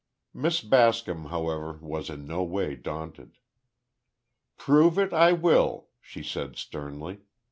[0.33, 3.37] Miss Bascom, however, was in no way daunted.
[4.57, 7.19] "Prove it I will!" she said, sternly.